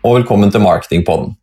[0.00, 1.34] Og velkommen til Marketingpodden.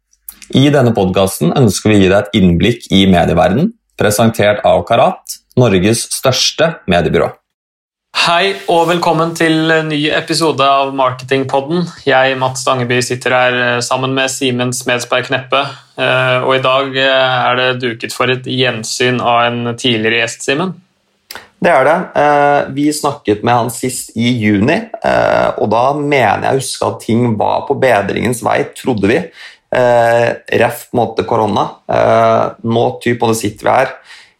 [0.57, 5.35] I denne podkasten ønsker vi å gi deg et innblikk i medieverdenen, presentert av Karat,
[5.61, 7.27] Norges største mediebyrå.
[8.17, 11.85] Hei og velkommen til ny episode av Marketingpodden.
[12.09, 15.61] Jeg, Mats Stangeby, sitter her eh, sammen med Simen Smedsberg Kneppe.
[16.01, 20.49] Eh, og i dag eh, er det duket for et gjensyn av en tidligere gjest,
[20.49, 20.73] Simen.
[21.57, 21.97] Det er det.
[22.21, 26.89] Eh, vi snakket med han sist i juni, eh, og da mener jeg å huske
[26.89, 29.17] at ting var på bedringens vei, trodde vi.
[29.77, 30.27] Eh,
[30.61, 31.65] ref måte korona.
[32.63, 33.95] Nå typ, og det sitter vi her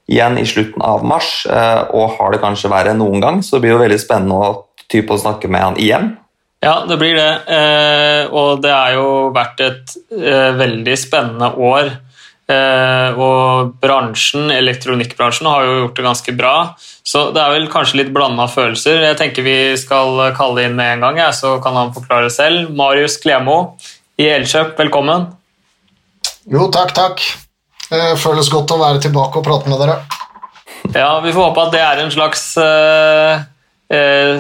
[0.08, 3.66] igjen i slutten av mars og har det kanskje verre enn noen gang, så det
[3.66, 4.54] blir jo veldig spennende å,
[4.88, 6.14] typ, å snakke med han igjen.
[6.64, 8.30] Ja, det blir det.
[8.32, 9.98] Og det har jo vært et
[10.62, 11.92] veldig spennende år
[12.48, 16.54] og bransjen, elektronikkbransjen har jo gjort det ganske bra.
[17.04, 19.02] Så det er vel kanskje litt blanda følelser.
[19.04, 22.72] Jeg tenker vi skal kalle inn med en gang, ja, så kan han forklare selv.
[22.76, 23.58] Marius Klemo
[24.20, 25.28] i Elkjøp, velkommen.
[26.48, 27.24] Jo, takk, takk.
[27.88, 30.00] Det føles godt å være tilbake og prate med dere.
[30.96, 33.44] Ja, Vi får håpe at det er en slags uh,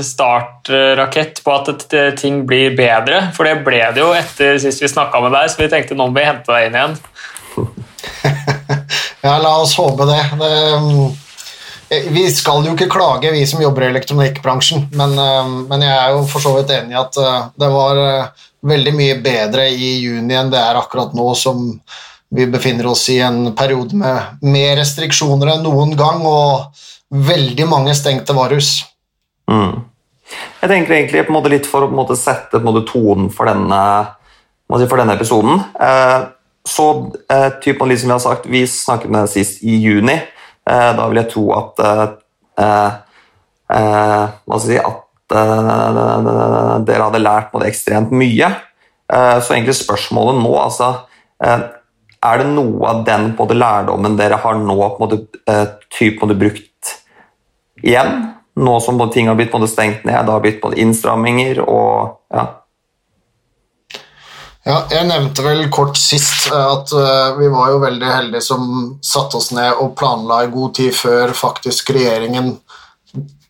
[0.04, 1.88] startrakett på at
[2.20, 3.28] ting blir bedre.
[3.36, 6.10] For det ble det jo etter sist vi snakka med deg, så vi tenkte nå
[6.10, 6.98] må vi hente deg inn igjen.
[9.28, 10.22] Ja, la oss håpe det.
[10.40, 10.52] det.
[10.74, 11.16] Um,
[12.12, 16.16] vi skal jo ikke klage, vi som jobber i elektronikkbransjen, men, um, men jeg er
[16.16, 18.02] jo for så vidt enig i at uh, det var
[18.68, 21.70] veldig mye bedre i juni enn det er akkurat nå som
[22.30, 27.96] vi befinner oss i en periode med mer restriksjoner enn noen gang og veldig mange
[27.96, 28.82] stengte varehus.
[29.48, 29.86] Mm.
[30.62, 33.84] Jeg tenker egentlig litt for å sette tonen for denne,
[34.68, 35.62] for denne episoden.
[36.68, 40.18] Så eh, typen som vi har sagt, vi snakket med sist i juni.
[40.70, 42.06] Eh, da vil jeg tro at eh,
[42.64, 42.96] eh,
[43.78, 48.52] eh Hva skal jeg si At eh, dere hadde lært på det ekstremt mye.
[49.08, 51.08] så egentlig spørsmålet nå altså,
[51.40, 55.20] Er det noe av den på det lærdommen dere har nå på en måte,
[55.96, 56.92] typ, på brukt
[57.84, 58.34] igjen?
[58.58, 62.48] Nå som ting har blitt på stengt ned, det har blitt på innstramminger og ja.
[64.68, 68.66] Ja, jeg nevnte vel kort sist eh, at uh, vi var jo veldig heldige som
[69.06, 72.58] satte oss ned og planla i god tid før faktisk regjeringen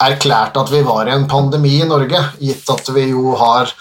[0.03, 3.71] erklærte at vi var i en pandemi i Norge, gitt at vi jo har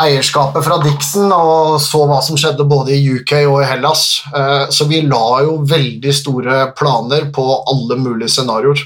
[0.00, 4.06] eierskapet fra Dixon og så hva som skjedde både i UK og i Hellas.
[4.32, 8.80] Uh, så vi la jo veldig store planer på alle mulige scenarioer.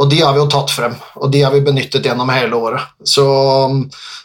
[0.00, 2.92] Og de har vi jo tatt frem, og de har vi benyttet gjennom hele året.
[3.04, 3.24] Så
[3.68, 3.82] um,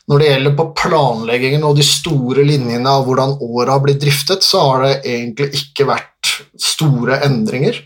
[0.08, 4.46] når det gjelder på planleggingen og de store linjene av hvordan året har blitt driftet,
[4.46, 7.82] så har det egentlig ikke vært store endringer.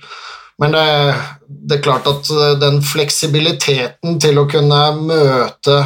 [0.61, 0.85] Men det,
[1.47, 5.81] det er klart at uh, den fleksibiliteten til å kunne møte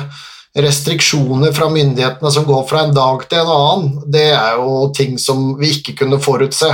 [0.59, 5.16] restriksjoner fra myndighetene som går fra en dag til en annen, det er jo ting
[5.22, 6.69] som vi ikke kunne forutse.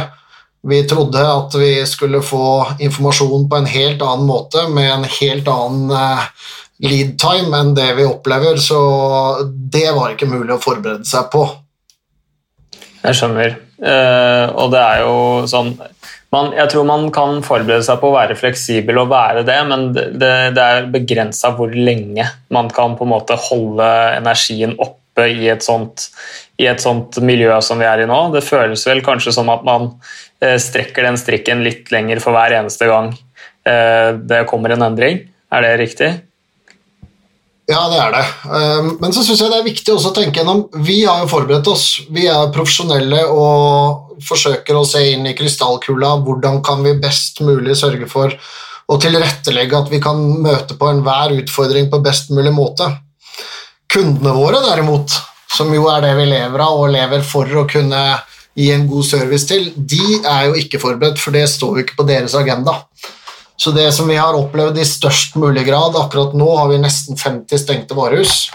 [0.67, 5.47] Vi trodde at vi skulle få informasjon på en helt annen måte med en helt
[5.47, 6.25] annen eh,
[6.83, 8.79] lead time enn det vi opplever, så
[9.47, 11.45] det var ikke mulig å forberede seg på.
[12.99, 13.55] Jeg skjønner.
[13.79, 15.69] Uh, og det er jo sånn
[16.35, 19.85] man, Jeg tror man kan forberede seg på å være fleksibel og være det, men
[19.95, 23.87] det, det er begrensa hvor lenge man kan på en måte holde
[24.17, 26.09] energien oppe i et, sånt,
[26.59, 28.17] i et sånt miljø som vi er i nå.
[28.33, 29.93] Det føles vel kanskje som at man
[30.39, 33.11] Eh, strekker den strikken litt lenger for hver eneste gang
[33.67, 35.25] eh, det kommer en endring.
[35.51, 36.09] Er det riktig?
[37.69, 38.21] Ja, det er det.
[38.47, 41.31] Eh, men så syns jeg det er viktig også å tenke gjennom Vi har jo
[41.33, 42.05] forberedt oss.
[42.07, 46.15] Vi er profesjonelle og forsøker å se inn i krystallkula.
[46.23, 48.31] Hvordan kan vi best mulig sørge for
[48.89, 52.87] å tilrettelegge at vi kan møte på enhver utfordring på best mulig måte.
[53.91, 58.03] Kundene våre, derimot, som jo er det vi lever av og lever for å kunne
[58.59, 61.99] gi en god service til, de er jo ikke forberedt, for det står jo ikke
[61.99, 62.75] på deres agenda.
[63.59, 67.19] Så det som vi har opplevd i størst mulig grad Akkurat nå har vi nesten
[67.19, 68.45] 50 stengte varehus.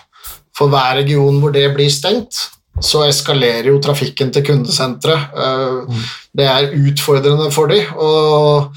[0.56, 2.38] For hver region hvor det blir stengt,
[2.80, 5.34] så eskalerer jo trafikken til kundesenteret.
[5.36, 7.90] Eh, det er utfordrende for dem.
[8.00, 8.72] Og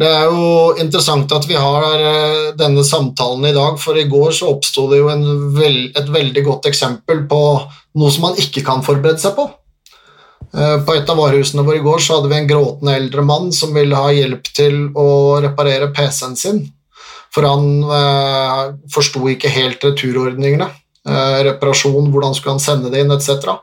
[0.00, 0.46] det er jo
[0.82, 4.98] interessant at vi har eh, denne samtalen i dag, for i går så oppsto det
[4.98, 5.10] jo
[5.54, 7.42] veld, et veldig godt eksempel på
[8.00, 9.46] noe som man ikke kan forberede seg på.
[10.54, 13.52] Eh, på et av varehusene våre i går så hadde vi en gråtende eldre mann
[13.54, 15.08] som ville ha hjelp til å
[15.42, 16.64] reparere PC-en sin,
[17.34, 17.68] for han
[18.00, 18.64] eh,
[18.94, 20.68] forsto ikke helt returordningene.
[21.04, 23.58] Eh, reparasjon, hvordan skulle han sende det inn, etc.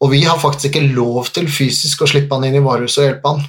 [0.00, 3.08] Og vi har faktisk ikke lov til fysisk å slippe han inn i varehuset og
[3.08, 3.48] hjelpe han.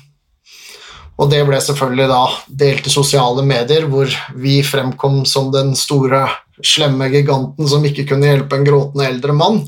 [1.20, 2.22] Og det ble selvfølgelig da
[2.62, 6.28] delt i sosiale medier, hvor vi fremkom som den store,
[6.60, 9.62] slemme giganten som ikke kunne hjelpe en gråtende eldre mann.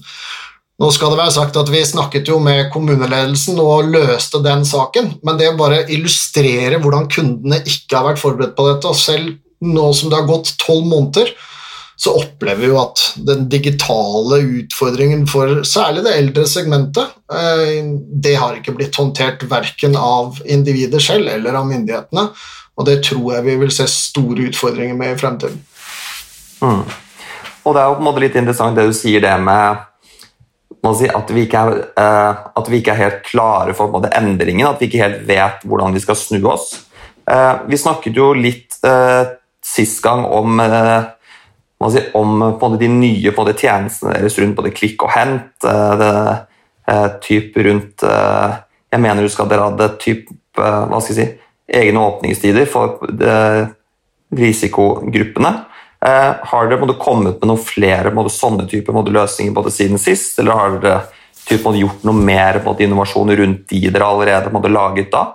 [0.82, 5.14] Nå skal det være sagt at Vi snakket jo med kommuneledelsen og løste den saken,
[5.22, 8.90] men det bare illustrerer hvordan kundene ikke har vært forberedt på dette.
[8.90, 11.30] og Selv nå som det har gått tolv måneder,
[12.04, 17.92] så opplever vi jo at den digitale utfordringen for særlig det eldre segmentet, eh,
[18.26, 22.24] det har ikke blitt håndtert verken av individet selv eller av myndighetene.
[22.74, 25.62] Og det tror jeg vi vil se store utfordringer med i fremtiden.
[26.64, 26.82] Mm.
[27.62, 29.86] Og det er jo på en måte litt interessant det du sier det med
[30.82, 31.72] at, vi er,
[32.02, 35.94] uh, at, vi ikke er, helt klare for endringen, at vi ikke helt vet hvordan
[35.94, 36.72] vi skal snu oss.
[37.30, 38.82] Uh, vi snakket jo litt
[39.62, 40.58] sist gang om,
[41.90, 45.54] si, om måte, de nye måte, tjenestene deres rundt både klikk og hent.
[45.62, 46.12] Det,
[47.24, 50.26] typ rundt Jeg mener du skal dere hadde typ,
[50.58, 51.28] hva skal jeg si,
[51.82, 53.00] egne åpningstider for
[54.38, 55.54] risikogruppene.
[56.06, 61.02] Eh, har dere kommet med noen flere sånne typer løsninger siden sist, eller har dere
[61.46, 65.28] typ, gjort noe mer innovasjon rundt de dere allerede laget da?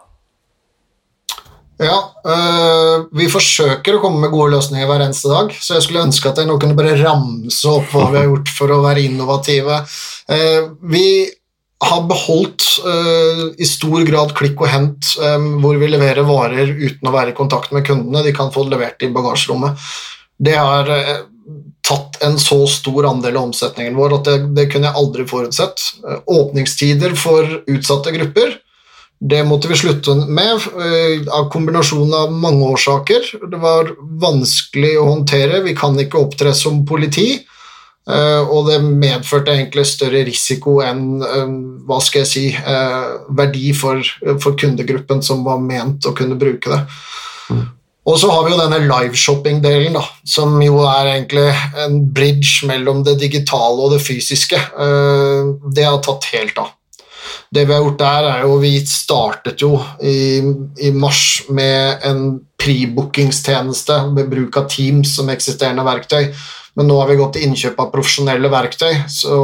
[1.76, 5.52] Ja, øh, vi forsøker å komme med gode løsninger hver eneste dag.
[5.52, 8.52] Så jeg skulle ønske at jeg nå kunne bare ramse opp hva vi har gjort
[8.56, 9.82] for å være innovative.
[10.30, 11.06] Uh, vi
[11.84, 17.10] har beholdt uh, i stor grad klikk og hent, um, hvor vi leverer varer uten
[17.10, 18.24] å være i kontakt med kundene.
[18.24, 19.88] De kan få det levert i bagasjerommet.
[20.48, 21.16] Det har uh,
[21.84, 25.90] tatt en så stor andel av omsetningen vår at det, det kunne jeg aldri forutsett.
[26.24, 28.62] Åpningstider for utsatte grupper
[29.20, 33.30] det måtte vi slutte med eh, av kombinasjonen av mange årsaker.
[33.50, 37.30] Det var vanskelig å håndtere, vi kan ikke opptre som politi.
[38.06, 41.00] Og det medførte egentlig større risiko enn
[41.88, 42.42] hva skal jeg si,
[43.34, 43.98] verdi for,
[44.38, 46.78] for kundegruppen som var ment å kunne bruke det.
[47.50, 47.64] Mm.
[48.06, 49.96] Og så har vi jo denne liveshopping-delen,
[50.26, 51.48] som jo er egentlig
[51.82, 54.60] en bridge mellom det digitale og det fysiske.
[54.60, 56.70] Eh, det har tatt helt av.
[57.54, 60.42] Det vi har gjort der, er jo Vi startet jo i,
[60.82, 62.22] i mars med en
[62.58, 66.32] pre-bookingstjeneste med bruk av Teams som eksisterende verktøy.
[66.76, 69.38] Men nå har vi gått til innkjøp av profesjonelle verktøy, så,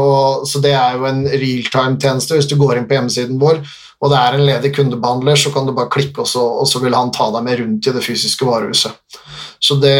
[0.44, 2.36] så det er jo en realtime-tjeneste.
[2.36, 3.62] Hvis du går inn på hjemmesiden vår,
[4.02, 6.82] og det er en ledig kundebehandler, så kan du bare klikke, og så, og så
[6.82, 9.20] vil han ta deg med rundt i det fysiske varehuset.
[9.80, 9.98] Det,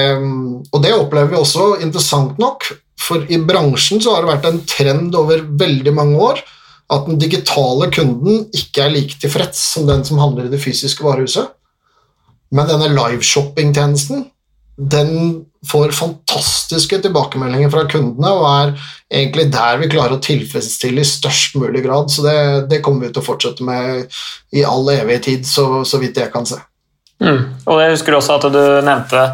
[0.75, 2.67] og det opplever vi også interessant nok,
[3.01, 6.43] for i bransjen så har det vært en trend over veldig mange år
[6.93, 11.05] at den digitale kunden ikke er like tilfreds som den som handler i det fysiske
[11.05, 11.49] varehuset.
[12.53, 14.27] Men denne liveshopping-tjenesten
[14.77, 18.73] den får fantastiske tilbakemeldinger fra kundene og er
[19.13, 22.11] egentlig der vi klarer å tilfredsstille i størst mulig grad.
[22.11, 22.37] Så det,
[22.73, 24.09] det kommer vi til å fortsette med
[24.57, 26.59] i all evig tid, så, så vidt jeg kan se.
[27.23, 27.45] Mm.
[27.71, 29.27] Og Jeg husker også at du nevnte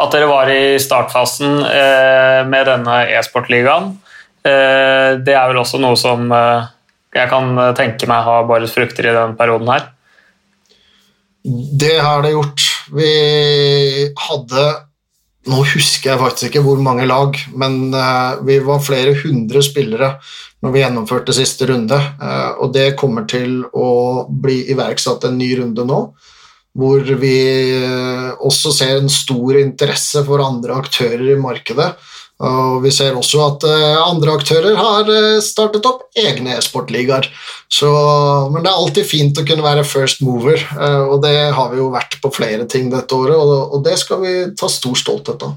[0.00, 3.92] at dere var i startfasen eh, med denne e-sportligaen.
[4.44, 6.70] Eh, det er vel også noe som eh,
[7.14, 9.86] jeg kan tenke meg har båret frukter i den perioden her?
[11.44, 12.64] Det har det gjort.
[12.94, 13.12] Vi
[14.28, 14.64] hadde
[15.44, 20.14] nå husker jeg faktisk ikke hvor mange lag, men uh, vi var flere hundre spillere
[20.64, 21.98] når vi gjennomførte siste runde.
[22.20, 26.00] Uh, og det kommer til å bli iverksatt en ny runde nå,
[26.74, 27.36] hvor vi
[28.42, 31.92] også ser en stor interesse for andre aktører i markedet
[32.42, 37.28] og vi ser også at uh, andre aktører har uh, startet opp egne e-sportligaer.
[38.50, 41.78] Men det er alltid fint å kunne være first mover, uh, og det har vi
[41.78, 45.54] jo vært på flere ting dette året, og, det skal vi ta stor stolthet av.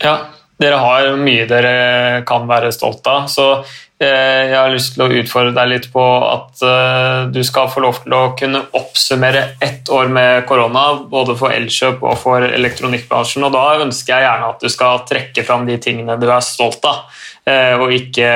[0.00, 0.14] Ja,
[0.60, 3.28] dere har mye dere kan være stolt av.
[3.32, 7.68] Så eh, jeg har lyst til å utfordre deg litt på at eh, du skal
[7.68, 12.46] få lov til å kunne oppsummere ett år med korona, både for Elkjøp og for
[12.46, 13.44] elektronikkbransjen.
[13.44, 16.88] og Da ønsker jeg gjerne at du skal trekke fram de tingene du er stolt
[16.88, 17.04] av,
[17.44, 18.34] eh, og ikke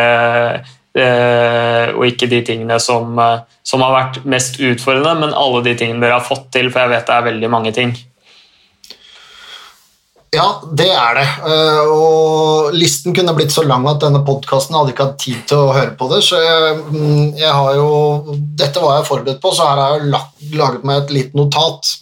[0.95, 3.17] og ikke de tingene som,
[3.67, 6.93] som har vært mest utfordrende, men alle de tingene dere har fått til, for jeg
[6.93, 7.97] vet det er veldig mange ting.
[10.35, 11.27] Ja, det er det.
[11.47, 15.63] Eh, og listen kunne blitt så lang at denne podkasten hadde ikke hatt tid til
[15.63, 16.21] å høre på det.
[16.27, 20.57] Så jeg, mm, jeg har jo Dette var jeg forberedt på, så her har jeg
[20.59, 21.93] laget meg et lite notat.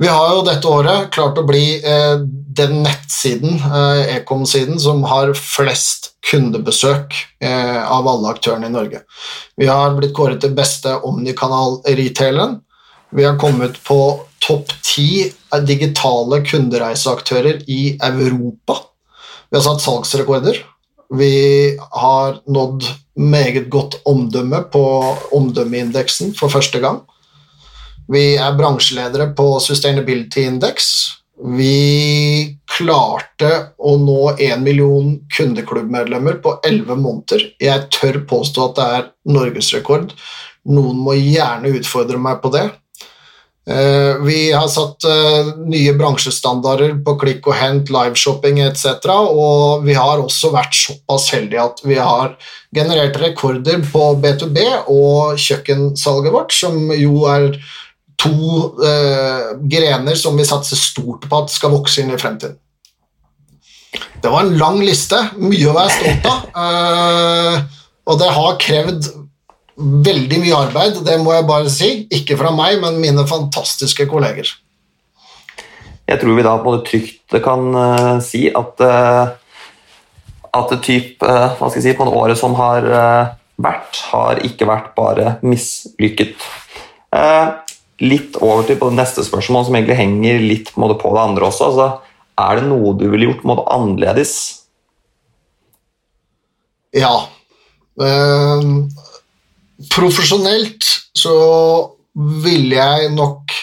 [0.00, 2.22] Vi har jo dette året klart å bli eh,
[2.60, 8.98] den nettsiden, eh, Ekom-siden, som har flest kundebesøk av alle aktørene i Norge.
[9.58, 12.58] Vi har blitt kåret til beste omnikanal-retaileren.
[13.16, 13.96] Vi har kommet på
[14.50, 15.30] topp ti
[15.66, 18.80] digitale kundereiseaktører i Europa.
[19.50, 20.58] Vi har satt salgsrekorder.
[21.14, 22.86] Vi har nådd
[23.18, 24.82] meget godt omdømme på
[25.34, 27.00] omdømmeindeksen for første gang.
[28.10, 30.90] Vi er bransjeledere på Sustainability Index.
[31.40, 37.46] Vi klarte å nå én million kundeklubbmedlemmer på elleve måneder.
[37.62, 40.14] Jeg tør påstå at det er norgesrekord.
[40.70, 42.66] Noen må gjerne utfordre meg på det.
[43.70, 49.06] Eh, vi har satt eh, nye bransjestandarder på klikk og hent, liveshopping etc.
[49.30, 52.34] Og vi har også vært såpass heldige at vi har
[52.74, 57.52] generert rekorder på B2B og kjøkkensalget vårt, som jo er
[58.20, 62.58] to eh, grener som vi satser stort på at skal vokse inn i fremtiden.
[64.20, 66.42] Det var en lang liste, mye å være stolt av.
[66.64, 67.62] Eh,
[68.10, 69.12] og det har krevd
[69.80, 71.90] veldig mye arbeid, det må jeg bare si.
[72.12, 74.50] Ikke fra meg, men mine fantastiske kolleger.
[76.10, 79.30] Jeg tror vi da både trygt kan uh, si at, uh,
[80.58, 82.86] at typ, uh, hva skal jeg si, på det året som har
[83.60, 86.48] vært, har ikke vært bare mislykket.
[88.00, 91.66] litt over til på det neste spørsmål, som egentlig henger litt på det andre også.
[91.68, 91.88] Altså,
[92.40, 94.32] er det noe du ville gjort måte, annerledes?
[96.96, 97.12] Ja.
[98.00, 98.88] Uh,
[99.90, 101.34] profesjonelt så
[102.44, 103.56] ville jeg nok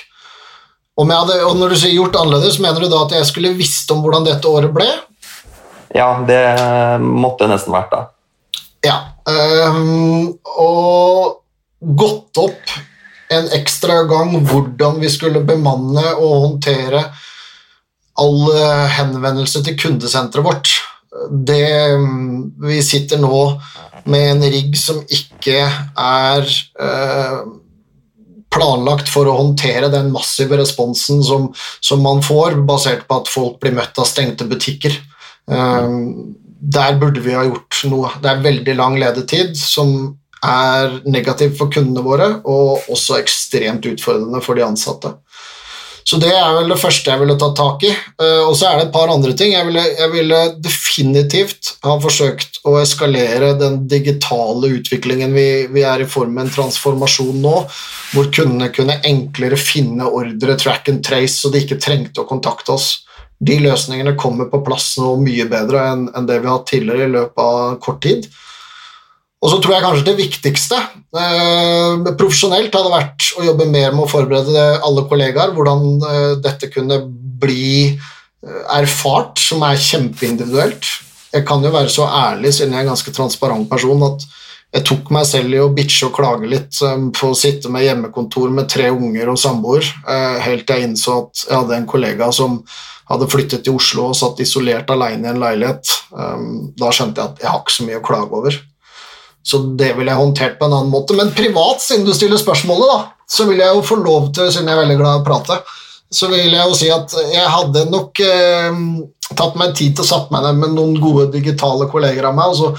[0.98, 3.53] om jeg hadde, og Når du sier gjort annerledes, mener du da at jeg skulle
[3.57, 4.88] visst om hvordan dette året ble?
[5.93, 6.41] Ja, det
[7.01, 8.07] måtte nesten vært, da.
[8.86, 8.98] Ja.
[9.27, 11.43] Um, og
[12.01, 12.74] gått opp
[13.29, 17.03] en ekstra gang hvordan vi skulle bemanne og håndtere
[18.17, 18.48] all
[18.98, 20.72] henvendelse til kundesenteret vårt.
[21.29, 21.93] Det,
[22.65, 23.41] vi sitter nå
[24.08, 27.40] med en rigg som ikke er eh,
[28.54, 31.50] planlagt for å håndtere den massive responsen som,
[31.84, 34.96] som, man får, basert på at folk blir møtt av stengte butikker.
[35.52, 35.90] Eh,
[36.58, 38.14] der burde vi ha gjort noe.
[38.24, 39.94] Det er veldig lang ledetid som
[40.46, 45.16] er negativ for kundene våre, og også ekstremt utfordrende for de ansatte.
[46.08, 47.90] Så det er vel det første jeg ville tatt tak i.
[48.22, 49.52] Uh, og så er det et par andre ting.
[49.52, 56.04] Jeg ville, jeg ville, definitivt ha forsøkt å eskalere den digitale utviklingen vi, vi er
[56.04, 57.56] i form av en transformasjon nå,
[58.14, 62.78] hvor kundene kunne enklere finne ordre, track and trace, så de ikke trengte å kontakte
[62.78, 62.90] oss.
[63.44, 67.16] De løsningene kommer på plass nå mye bedre enn det vi har hatt tidligere i
[67.18, 68.32] løpet av kort tid.
[69.38, 74.08] Og så tror jeg kanskje det viktigste eh, profesjonelt hadde vært å jobbe mer med
[74.08, 77.03] å forberede alle kollegaer, hvordan eh, dette kunne
[77.38, 80.89] bli eh, erfart, som er kjempeindividuelt.
[81.36, 84.25] Jeg kan jo være så ærlig, siden jeg er en ganske transparent person, at
[84.74, 87.86] jeg tok meg selv i å bitche og klage litt eh, på å sitte med
[87.86, 91.91] hjemmekontor med tre unger og samboer, eh, helt til jeg innså at jeg hadde en
[91.94, 92.63] kollega som
[93.08, 95.94] hadde flyttet til Oslo og satt isolert alene i en leilighet.
[96.75, 98.58] Da skjønte jeg at jeg har ikke så mye å klage over.
[99.48, 101.16] Så det ville jeg håndtert på en annen måte.
[101.16, 104.68] Men privat, siden du stiller spørsmålet, da, så vil jeg jo få lov til, siden
[104.68, 105.60] jeg er veldig glad i å prate,
[106.12, 108.82] så vil jeg jo si at jeg hadde nok eh,
[109.36, 112.54] tatt meg tid til å satt meg ned med noen gode digitale kolleger av meg.
[112.54, 112.72] og så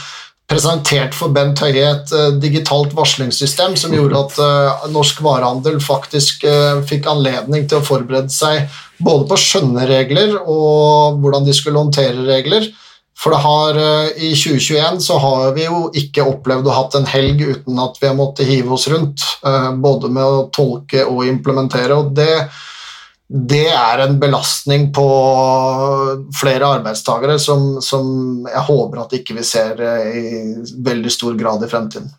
[0.49, 6.47] presentert for Bent Høie et uh, digitalt varslingssystem som gjorde at uh, norsk varehandel faktisk
[6.49, 8.65] uh, fikk anledning til å forberede seg
[8.97, 12.71] både på skjønne regler og hvordan de skulle håndtere regler,
[13.19, 17.43] for har, eh, i 2021 så har vi jo ikke opplevd å hatt en helg
[17.43, 21.97] uten at vi har måttet hive oss rundt, eh, både med å tolke og implementere.
[21.99, 22.49] og det,
[23.29, 25.09] det er en belastning på
[26.31, 31.67] flere arbeidstakere som, som jeg håper at ikke vi ser eh, i veldig stor grad
[31.67, 32.15] i fremtiden.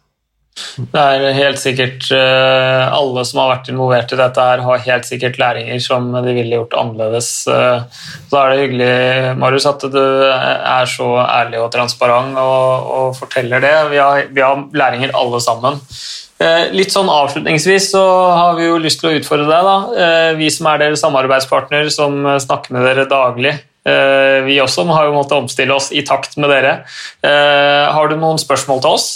[0.80, 5.08] Det er helt sikkert uh, Alle som har vært involvert i dette, her har helt
[5.08, 7.30] sikkert læringer som de ville gjort annerledes.
[7.50, 7.86] Da
[8.30, 13.63] så er det hyggelig Marius, at du er så ærlig og transparent og, og forteller
[13.63, 13.75] det.
[13.92, 15.80] Vi har, vi har, læringer alle sammen.
[16.39, 19.72] Uh, litt sånn Avslutningsvis så har vi jo lyst til å utfordre deg.
[19.72, 20.36] da.
[20.39, 23.58] Vi som er deres samarbeidspartner, som snakker med dere daglig.
[24.46, 26.74] Vi også har jo måttet omstille oss i takt med dere.
[27.24, 29.08] Har du noen spørsmål til oss?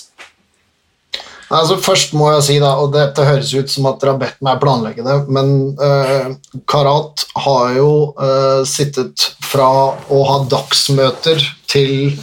[1.53, 4.39] Altså, først må jeg si, da, og dette høres ut som at dere har bedt
[4.45, 6.33] meg planlegge det, men uh,
[6.69, 12.15] Karat har jo uh, sittet fra å ha dagsmøter til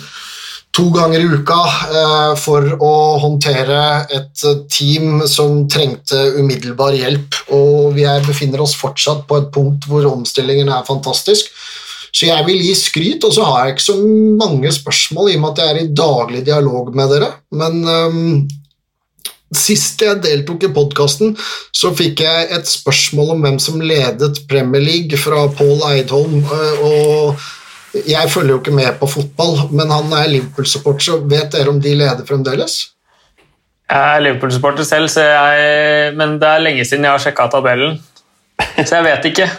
[0.75, 1.59] to ganger i uka
[1.93, 3.81] uh, for å håndtere
[4.19, 7.43] et team som trengte umiddelbar hjelp.
[7.55, 11.51] Og vi er, befinner oss fortsatt på et punkt hvor omstillingen er fantastisk.
[12.11, 13.99] Så jeg vil gi skryt, og så har jeg ikke så
[14.41, 17.29] mange spørsmål i og med at jeg er i daglig dialog med dere.
[17.55, 18.33] Men um,
[19.51, 21.33] Sist jeg deltok i podkasten,
[21.75, 26.45] så fikk jeg et spørsmål om hvem som ledet Premier League fra Paul Eidholm.
[26.45, 31.51] Eh, og jeg følger jo ikke med på fotball, men han er Liverpool-supporter, så vet
[31.57, 32.79] dere om de leder fremdeles?
[33.91, 37.99] Jeg er Liverpool-supporter selv, jeg, men det er lenge siden jeg har sjekka tabellen.
[38.87, 39.51] Så jeg vet ikke.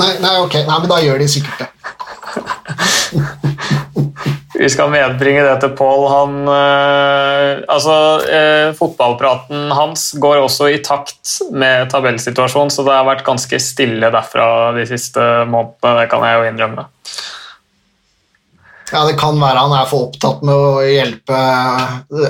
[0.00, 1.68] Nei, nei, ok, nei, men da gjør de sikkert det.
[4.56, 6.04] Vi skal medbringe det til Pål.
[6.08, 13.08] Han eh, Altså, eh, fotballpraten hans går også i takt med tabellsituasjonen, så det har
[13.08, 16.86] vært ganske stille derfra de siste månedene, det kan jeg jo innrømme.
[18.92, 21.38] Ja, Det kan være han er for opptatt med å hjelpe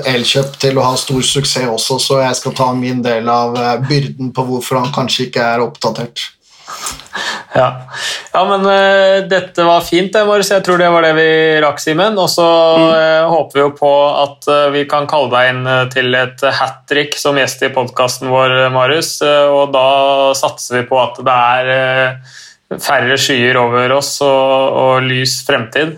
[0.09, 3.75] Elkjøp til å ha stor suksess også, så jeg skal ta min del av eh,
[3.87, 6.31] byrden på hvorfor han kanskje ikke er oppdatert.
[7.57, 7.67] Ja,
[8.33, 10.51] ja men uh, dette var fint, det, Marius.
[10.53, 11.29] Jeg tror det var det vi
[11.63, 12.17] rakk, Simen.
[12.21, 16.17] Og så uh, håper vi jo på at uh, vi kan kalle deg inn til
[16.17, 19.17] et hat trick som gjest i podkasten vår, Marius.
[19.25, 19.87] og da
[20.37, 25.97] satser vi på at det er færre skyer over oss og, og lys fremtid.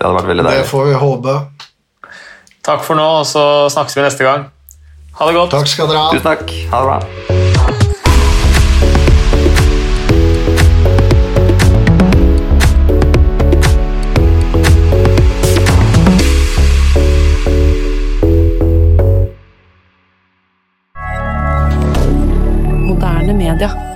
[0.00, 0.62] Det hadde vært veldig deilig.
[0.62, 1.36] Det får vi håpe.
[2.64, 4.48] Takk for nå, og så snakkes vi neste gang.
[5.20, 5.52] Ha det godt.
[5.58, 6.08] Takk skal dere ha.
[6.14, 6.56] Tusen takk.
[6.72, 7.39] Ha det bra.
[23.32, 23.89] Moderne media.